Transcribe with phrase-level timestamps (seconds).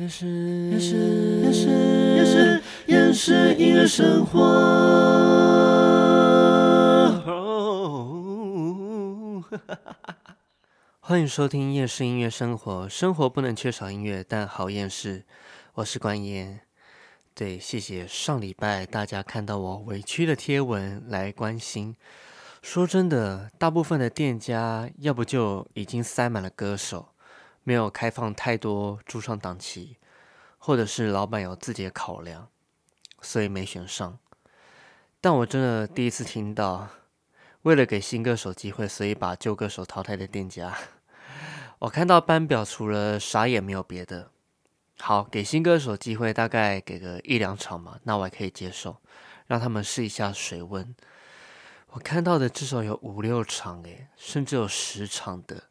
[0.00, 0.26] 也是
[0.70, 0.96] 也是
[1.42, 1.68] 也是
[2.16, 4.40] 也是也是音乐生活。
[11.00, 12.88] 欢迎收听夜市音乐生活。
[12.88, 15.26] 生活不能缺少音乐，但好厌世。
[15.74, 16.62] 我是关燕。
[17.34, 21.94] 对，谢谢上礼拜大家看到我委屈的贴文来关心。
[22.62, 27.08] 说真的，大部分的店家要不就已经塞满了歌手，
[27.62, 29.96] 没有开放太多驻唱档期，
[30.58, 32.48] 或者是老板有自己的考量，
[33.20, 34.18] 所以没选上。
[35.20, 36.88] 但我真的第一次听到，
[37.62, 40.76] 为了给新歌手机会，所以把旧歌手淘汰的店家。
[41.80, 44.30] 我看到班表，除了傻眼没有别的。
[44.98, 48.98] 好，给新歌手机会，大概给个一两场嘛，那我还可以接受，
[49.46, 50.94] 让他们试一下水温。
[51.92, 55.69] 我看到的至少有五六场，诶，甚至有十场的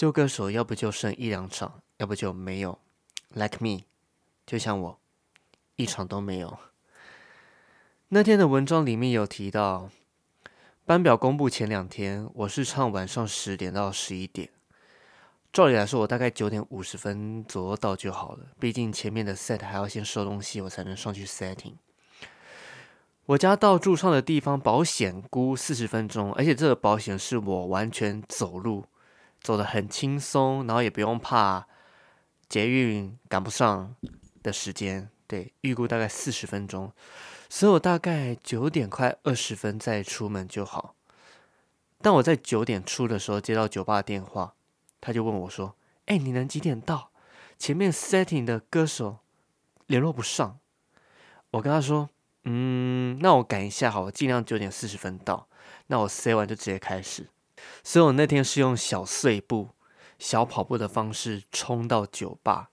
[0.00, 2.78] 旧歌手，要不就剩一两场，要不就没有。
[3.34, 3.82] Like me，
[4.46, 4.98] 就像我，
[5.76, 6.58] 一场都没有。
[8.08, 9.90] 那天的文章里面有提到，
[10.86, 14.48] 班表公布前两天，我是唱晚上十点到十一点。
[15.52, 18.46] 照理来说，我大概九点五十分左右到就好了。
[18.58, 21.74] 毕竟前面的 set 还要先收东西，我才能上去 setting。
[23.26, 28.86] 我家到驻唱的地方保险估四十分钟，而且这个保险是我完全走路，
[29.40, 31.66] 走得很轻松，然后也不用怕
[32.48, 33.94] 捷运赶不上
[34.42, 35.10] 的时间。
[35.26, 36.92] 对，预估大概四十分钟，
[37.48, 40.96] 所以我大概九点快二十分再出门就好。
[42.02, 44.54] 但我在九点出的时候接到酒吧电话。
[45.00, 47.10] 他就问我说：“哎，你能几点到？
[47.58, 49.20] 前面 setting 的歌手
[49.86, 50.58] 联络不上。”
[51.52, 52.10] 我跟他说
[52.44, 55.48] ：“嗯，那我赶一下好，我尽量九点四十分到。
[55.86, 57.28] 那我 set 完就直接开始。
[57.82, 59.70] 所以我那天是用小碎步、
[60.18, 62.70] 小跑步的方式冲到酒吧。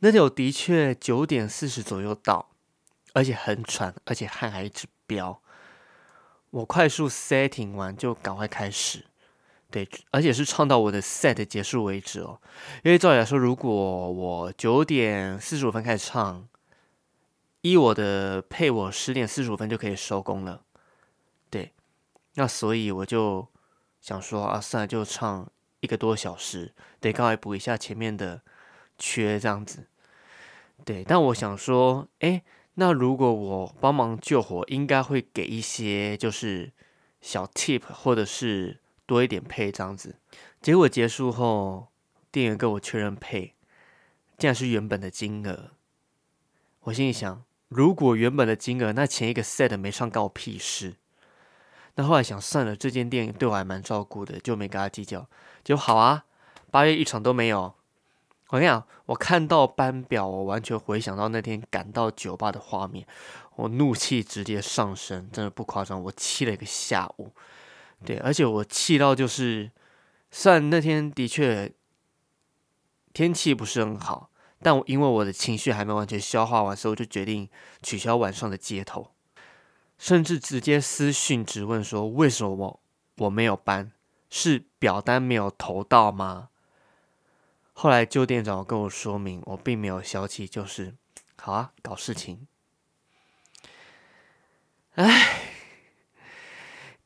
[0.00, 2.50] 那天我的确九点四十左右到，
[3.12, 5.40] 而且很喘，而且汗还一直飙。
[6.50, 9.06] 我快速 setting 完就赶快开始。”
[9.72, 12.38] 对，而且是唱到我的 set 结束为止哦。
[12.84, 13.72] 因为照理来说，如果
[14.12, 16.46] 我九点四十五分开始唱，
[17.62, 20.62] 依我的配，我十点四十五分就可以收工了。
[21.48, 21.72] 对，
[22.34, 23.48] 那所以我就
[24.02, 28.42] 想说啊，算了，就唱一个多小时，得刚好补一下前面的
[28.98, 29.86] 缺这样子。
[30.84, 32.42] 对，但我想说，哎，
[32.74, 36.72] 那如果我帮忙救火，应该会给一些就是
[37.22, 38.80] 小 tip 或者是。
[39.04, 40.16] 多一点配这样子，
[40.62, 41.88] 结果结束后，
[42.30, 43.56] 店员跟我确认配，
[44.38, 45.72] 竟然是原本的金额。
[46.82, 50.94] 我心里想，如果原本的金额，那前一个 set 没唱关我屁事。
[51.94, 55.26] 那后来想算了，这间店对我还蛮照顾的，就没跟他计较。
[55.62, 56.24] 就好啊，
[56.70, 57.74] 八月一场都没有。
[58.48, 63.06] 我跟你讲，我看到班表，我完全回想到那天赶到酒吧的画面，
[63.56, 67.32] 我怒气直接上升，真的不夸张，我气了一个下午。
[68.04, 69.70] 对，而且我气到就是，
[70.30, 71.72] 虽然那天的确
[73.14, 74.30] 天气不是很好，
[74.60, 77.48] 但我因为我的情绪还没完全消化完，所以我就决定
[77.82, 79.12] 取消晚上的街头，
[80.02, 82.80] 甚至直接私讯质问说：为什么
[83.18, 83.92] 我没有搬？
[84.28, 86.48] 是表单没有投到吗？
[87.72, 90.96] 后来旧店长跟我说明，我并没有消气，就是
[91.36, 92.48] 好啊，搞事情。
[94.94, 95.38] 唉。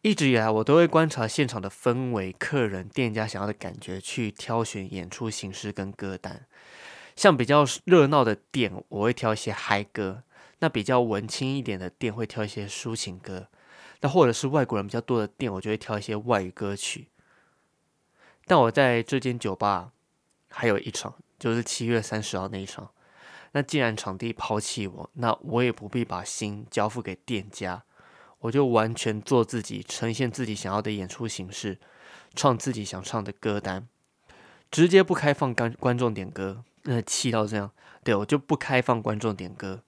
[0.00, 6.46] 一直以来，我都会观察现场的氛围、客人、店家想要的感觉，去挑选演出形式跟歌单。
[7.14, 10.22] 像比较热闹的店，我会挑一些嗨歌；
[10.58, 13.48] 那比较文青一点的店，会挑一些抒情歌；
[14.00, 17.08] 那或者是外国人比较多的店，我就会挑一些外语歌曲。
[18.46, 19.92] 但我在这间酒吧
[20.48, 22.90] 还有一场，就是七月三十号那一场。
[23.52, 27.84] 那既然场地抛弃我，那我也不必把心交付给店家。
[28.40, 31.78] 我就完全做自己，呈现自己想要的演出形式，
[32.34, 33.88] 唱自己想唱的歌单，
[34.70, 37.72] 直接不开放观观众点歌，那气到这样。
[38.04, 39.82] 对我就不开放观众点歌，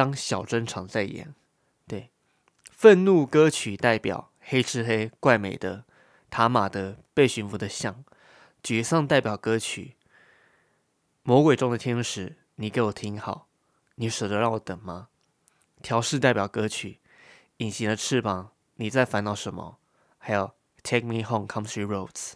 [0.00, 1.34] 当小珍场在演。
[1.86, 2.10] 对，
[2.70, 5.84] 愤怒歌曲代表黑吃黑怪美的
[6.30, 8.02] 塔玛的被驯服的象，
[8.62, 9.96] 沮丧代表歌曲
[11.22, 13.46] 魔鬼中的天使，你给我听好，
[13.96, 15.08] 你舍得让我等吗？
[15.82, 17.00] 调试代表歌曲。
[17.58, 19.76] 隐形的翅膀，你在烦恼什么？
[20.16, 22.32] 还有 Take Me Home Country Roads。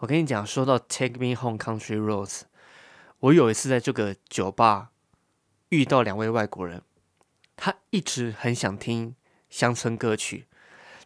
[0.00, 2.42] 我跟你讲，说到 Take Me Home Country Roads，
[3.20, 4.90] 我有一次在这个酒吧
[5.70, 6.82] 遇到两位外国人，
[7.60, 9.16] 他一直很想听
[9.50, 10.46] 乡村歌曲，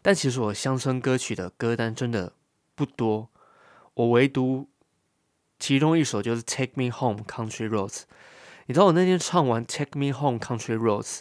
[0.03, 2.33] 但其实我乡村歌曲的歌单真的
[2.75, 3.31] 不多，
[3.95, 4.69] 我唯独
[5.57, 7.89] 其中一首就是《Take Me Home Country Roads》。
[8.67, 11.17] 你知道我那天唱完《Take Me Home Country Roads》，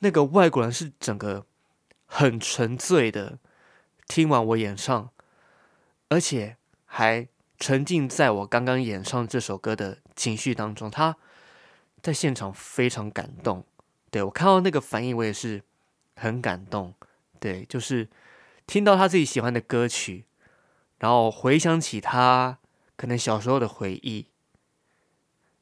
[0.00, 1.46] 那个外国人是整个
[2.04, 3.38] 很沉醉的
[4.06, 5.10] 听完我演唱，
[6.10, 7.26] 而且还
[7.58, 10.90] 沉浸在我刚刚演唱这首歌的情绪当中。
[10.90, 11.16] 他
[12.02, 13.64] 在现场非常感动，
[14.12, 15.60] 对我看到那个反应，我也是
[16.14, 16.94] 很感动。
[17.40, 18.08] 对，就是
[18.68, 20.26] 听到他自己喜欢的歌曲，
[21.00, 22.58] 然后回想起他
[22.94, 24.28] 可能小时候的回忆。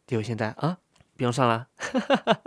[0.06, 0.76] 就现在啊。
[1.16, 1.68] 不用上了，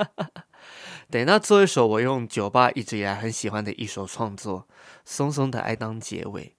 [1.11, 4.61] 对，那做一首我用酒吧一直以来很喜欢的一首创作
[5.05, 6.55] 《松松的爱》当结尾，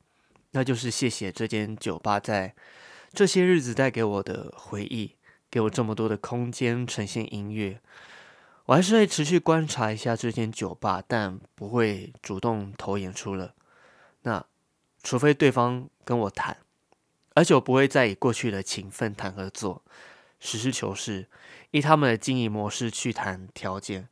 [0.53, 2.55] 那就是谢谢这间酒吧在
[3.13, 5.17] 这些日子带给我的回忆，
[5.51, 7.81] 给我这么多的空间呈现音乐。
[8.67, 13.55] 我还是会持续观察一下这间酒吧，但不会主动投演出了。
[14.23, 14.45] 那
[15.03, 16.57] 除非对方跟我谈，
[17.35, 19.83] 而且我不会再以过去的情分谈合作。
[20.41, 21.29] 实事求是，
[21.73, 24.09] 以他们的经营模式去谈条件，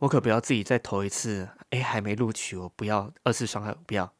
[0.00, 1.48] 我可不要自己再投一次。
[1.70, 4.12] 哎，还没录取，我不要二次伤害，我不要。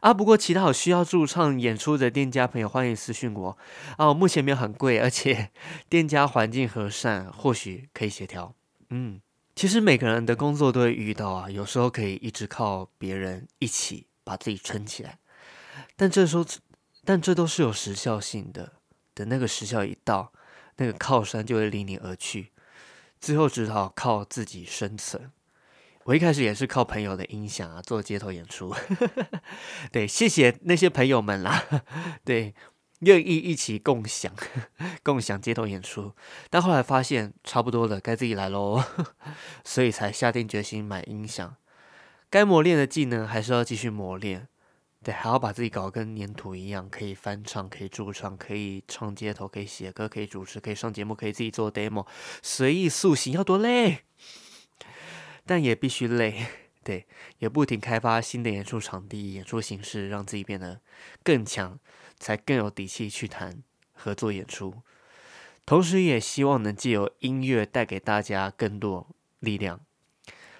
[0.00, 3.56] 啊，不过其他有需要驻唱演出的店家朋友，欢迎私讯我
[3.96, 4.12] 啊。
[4.12, 5.50] 目前没有很贵，而且
[5.88, 8.54] 店家环境和善，或许可以协调。
[8.90, 9.20] 嗯，
[9.54, 15.18] 其实每个人的工作都会遇到啊，有时候可以一直靠别人一起把自己撑起来，
[15.96, 16.44] 但这时候，
[17.04, 18.72] 但这都是有时效性的。
[19.14, 20.32] 等那个时效一到，
[20.76, 22.50] 那个靠山就会离你而去，
[23.20, 25.30] 最后只好靠自己生存。
[26.04, 28.74] 我一开始也是靠朋友的音响啊做街头演出，
[29.92, 31.64] 对，谢谢那些朋友们啦，
[32.24, 32.54] 对，
[33.00, 34.32] 愿意一起共享
[35.04, 36.12] 共享街头演出。
[36.50, 38.82] 但后来发现差不多了，该自己来喽，
[39.64, 41.56] 所以才下定决心买音响。
[42.28, 44.48] 该磨练的技能还是要继续磨练。
[45.04, 52.06] 对，还要把自己搞跟粘土一样，可以翻唱，可以驻唱，可以唱街头，可以写歌，可以主持，可以上节目，可以自己做 demo，
[52.40, 54.04] 随意塑形，要多累，
[55.46, 56.46] 但也必须累。
[56.84, 57.06] 对，
[57.38, 60.80] 也不停开发新的演出场地、演出形式，让自己变得
[61.22, 61.78] 更强，
[62.18, 63.62] 才更有底气去谈
[63.92, 64.74] 合作演出。
[65.64, 69.06] 同时，也希望能借由音乐带给大家更多
[69.38, 69.80] 力量。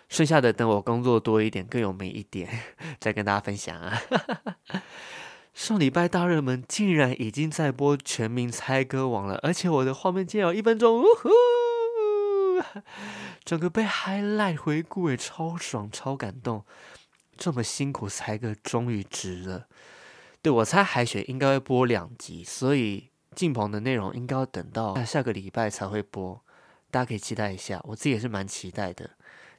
[0.08, 2.48] 剩下的等我工作多一点，更有名一点，
[3.00, 4.00] 再跟大家分享啊！
[5.52, 11.28] 上礼拜大热门竟然已经在播《全民猜歌王》了，而且我的画面竟然有一分钟，呜呼！
[13.44, 16.64] 整个被 high 赖回顾，也超爽、超感动。
[17.36, 19.66] 这么辛苦猜歌，终于值了。
[20.40, 26.40] 对我猜海选应该会播两集，所以进棚的内容应该要等到下个礼拜才会播，
[26.90, 27.80] 大家可以期待一下。
[27.84, 29.10] 我自己也是蛮期待的。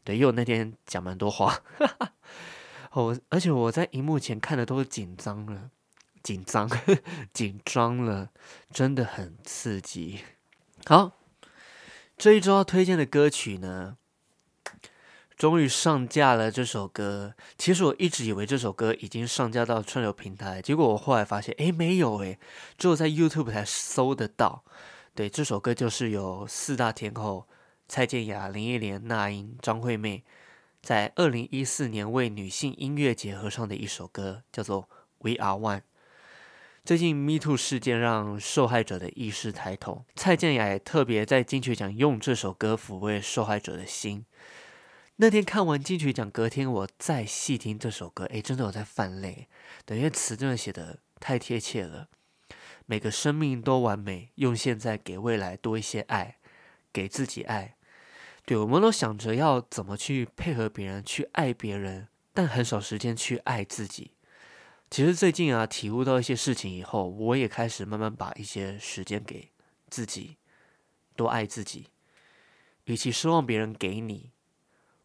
[0.04, 1.62] 对，因为我那天讲蛮多话，
[2.92, 5.72] 我而且我在荧幕前看的都是紧张了，
[6.22, 6.70] 紧张，
[7.34, 8.30] 紧张了，
[8.70, 10.22] 真的很刺激。
[10.86, 11.12] 好，
[12.18, 13.98] 这一周要推荐的歌曲呢，
[15.36, 16.50] 终于上架了。
[16.50, 22.40] 这首歌，其实我一直以为这首歌已经上架到串流平台，结果我后来发现，哎，没有，哎，
[22.78, 24.64] 只有在 YouTube 才搜得到。
[25.14, 27.48] 对，这首歌就是有四大天后。
[27.90, 30.24] 蔡健雅、林忆莲、那英、张惠妹
[30.82, 34.84] 在二零一四年为女性音乐节合唱的一首歌，叫做
[35.20, 35.80] 《We Are One》。
[36.86, 44.26] 最近 Me Too 事件让受害者的意识抬头，蔡健雅也特别在金曲奖用这首歌抚慰受害者的心。
[45.16, 49.48] 那天看完金曲奖，隔天我再细听这首歌，诶，真的有在泛泪。
[49.86, 52.10] 等于词真的写的太贴切了。
[52.86, 56.36] 每个生命都完美，用现在给未来多一些爱，
[56.92, 57.78] 给自己爱。
[58.44, 64.12] 对，我们都想着要怎么去配合别人，去爱别人，但很少时间去爱自己。
[64.94, 69.50] 其实最近啊，体悟到一些事情以后，我也开始慢慢把一些时间给
[69.90, 70.38] 自己，
[71.16, 71.88] 多爱自己。
[72.84, 74.30] 与其奢望别人给你，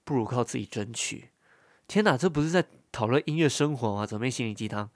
[0.04, 1.30] 不如靠自己争取。
[1.86, 4.04] 天哪，这不是在讨论音乐生活吗？
[4.04, 4.90] 怎么变心灵鸡汤？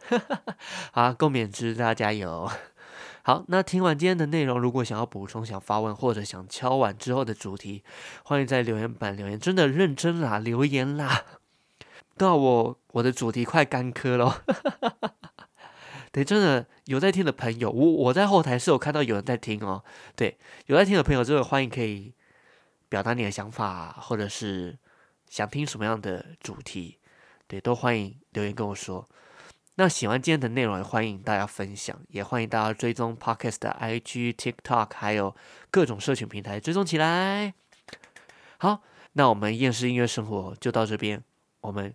[0.92, 2.50] 好，共勉之，大家加油。
[3.22, 7.82] 好，那听完今天的内容，如果想要补充、想发问或者想敲碗之后的主题，
[8.24, 9.40] 欢迎在留言板留言。
[9.40, 11.24] 真的认真啦，留言啦！
[12.16, 14.44] 到我我的主题快干磕了。
[16.12, 19.82] 对，真的有在听的朋友，我我在后台是有看到有人在听哦。
[20.14, 22.14] 对，有在听的朋友，真的欢迎可以
[22.90, 24.78] 表达你的想法，或者是
[25.30, 26.98] 想听什么样的主题，
[27.46, 29.08] 对，都欢迎留言跟我说。
[29.76, 35.34] 那喜欢今天的内容，也欢迎大家分享，也欢迎大家追踪 Podcast 的 IG、TikTok，还有
[35.70, 37.54] 各种社群平台追踪起来。
[38.58, 38.82] 好，
[39.14, 41.24] 那我们厌世音乐生活就到这边，
[41.62, 41.94] 我们